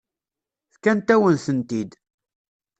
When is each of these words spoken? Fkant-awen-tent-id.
Fkant-awen-tent-id. 0.73 1.91